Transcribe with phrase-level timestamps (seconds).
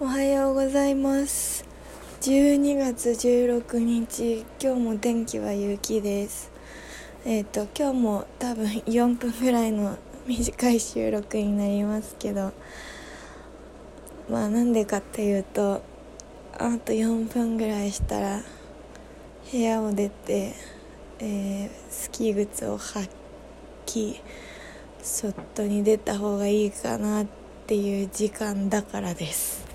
[0.00, 1.64] おはようございます。
[2.22, 6.50] 12月16日今日も天気は雪です。
[7.24, 9.96] えっ、ー、と今日も多分4分ぐらいの
[10.26, 12.52] 短い収録になりますけど
[14.28, 15.80] まあなんでかっていうと
[16.58, 18.42] あと4分ぐらいしたら
[19.52, 20.54] 部屋を出て、
[21.20, 23.08] えー、スキー靴を履
[23.86, 24.20] き
[25.00, 27.26] 外に出た方がいいかなっ
[27.68, 29.73] ていう時間だからです。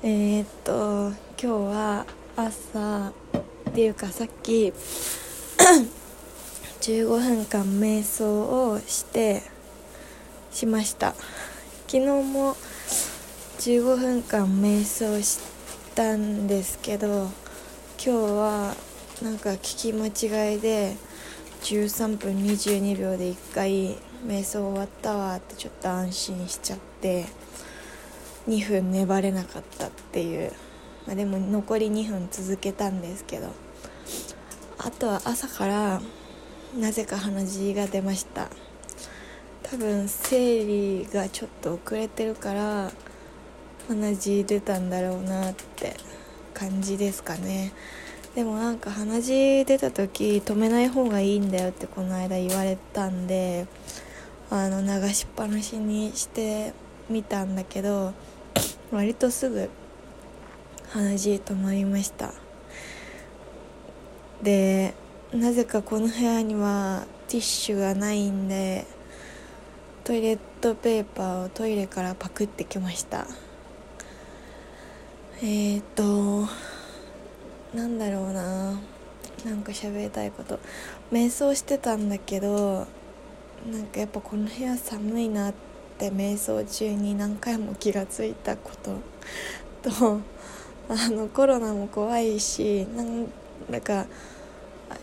[0.00, 1.08] えー、っと
[1.42, 4.72] 今日は朝っていうかさっき
[6.80, 9.42] 15分間瞑想をして
[10.52, 11.16] しました。
[11.88, 12.54] 昨日も
[13.58, 15.40] 15分間瞑想し
[15.96, 17.32] たんですけど
[18.00, 18.76] 今日は
[19.20, 20.94] なんか聞き間違いで
[21.62, 27.24] 13分22秒で1回瞑想終わったわってちょっと安心しちゃって
[28.48, 30.52] 2分粘れなかったっていう、
[31.06, 33.52] まあ、でも残り2分続けたんですけど。
[34.80, 36.00] あとは朝から
[36.78, 38.48] なぜか鼻血が出ました。
[39.64, 42.92] 多分生理がちょっと遅れてるから
[43.88, 45.96] 鼻血出たんだろうなって
[46.54, 47.72] 感じですかね。
[48.36, 53.66] でもなんか鼻血出た時止めない方がいいんだよってこの間言われたんで
[54.48, 56.72] あの流しっぱなしにして
[57.10, 58.14] みたんだけど
[58.90, 59.68] 割とすぐ
[60.88, 62.32] 鼻血止まりました。
[64.42, 64.94] で
[65.32, 68.86] なぜかこの部屋にはティッシュがないんで
[70.04, 73.26] トイレットペーパーをトイレからパクってきました。
[75.42, 76.48] えっ、ー、と
[77.74, 78.80] なんだろうな。
[79.44, 80.58] なんか喋りたいこと。
[81.12, 82.86] 瞑想してたんだけど
[83.70, 85.67] なんかやっぱこの部屋寒いなって
[85.98, 88.92] って瞑想中に何回も気がついたこと。
[89.82, 90.20] と
[90.88, 93.26] あのコロナも怖いしなん
[93.70, 94.06] だか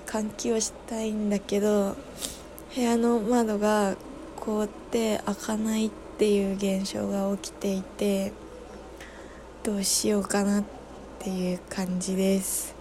[0.07, 1.95] 換気をしたいんだけど
[2.73, 3.95] 部屋の窓が
[4.39, 8.31] 凍って開かないっていう現象が起きていて
[9.63, 10.63] どうしようかなっ
[11.19, 12.73] ていう感じです。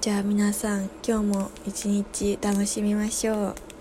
[0.00, 3.71] じゃあ皆さん今日も一日楽しみましょう。